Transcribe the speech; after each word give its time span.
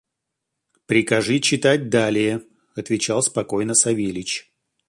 –Прикажи 0.87 1.39
читать 1.39 1.89
далее,– 1.89 2.41
отвечал 2.75 3.21
спокойно 3.21 3.75
Савельич. 3.75 4.51